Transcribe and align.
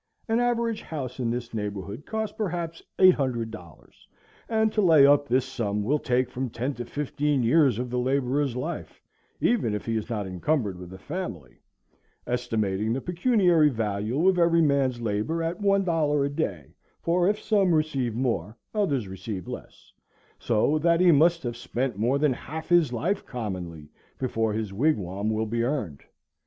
An 0.27 0.39
average 0.39 0.81
house 0.81 1.19
in 1.19 1.29
this 1.29 1.53
neighborhood 1.53 2.07
costs 2.07 2.35
perhaps 2.35 2.81
eight 2.97 3.13
hundred 3.13 3.51
dollars, 3.51 4.07
and 4.49 4.73
to 4.73 4.81
lay 4.81 5.05
up 5.05 5.27
this 5.27 5.45
sum 5.45 5.83
will 5.83 5.99
take 5.99 6.31
from 6.31 6.49
ten 6.49 6.73
to 6.73 6.85
fifteen 6.85 7.43
years 7.43 7.77
of 7.77 7.91
the 7.91 7.99
laborer's 7.99 8.55
life, 8.55 8.99
even 9.39 9.75
if 9.75 9.85
he 9.85 9.95
is 9.95 10.09
not 10.09 10.25
encumbered 10.25 10.79
with 10.79 10.91
a 10.91 10.97
family;—estimating 10.97 12.93
the 12.93 12.99
pecuniary 12.99 13.69
value 13.69 14.27
of 14.27 14.39
every 14.39 14.63
man's 14.63 14.99
labor 14.99 15.43
at 15.43 15.59
one 15.61 15.83
dollar 15.83 16.25
a 16.25 16.29
day, 16.29 16.73
for 17.03 17.29
if 17.29 17.39
some 17.39 17.71
receive 17.71 18.15
more, 18.15 18.57
others 18.73 19.07
receive 19.07 19.47
less;—so 19.47 20.79
that 20.79 20.99
he 20.99 21.11
must 21.11 21.43
have 21.43 21.55
spent 21.55 21.95
more 21.95 22.17
than 22.17 22.33
half 22.33 22.69
his 22.69 22.91
life 22.91 23.23
commonly 23.23 23.87
before 24.17 24.53
his 24.53 24.73
wigwam 24.73 25.29
will 25.29 25.45
be 25.45 25.61
earned. 25.63 26.01